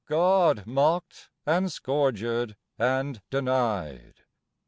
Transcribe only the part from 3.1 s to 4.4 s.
denied!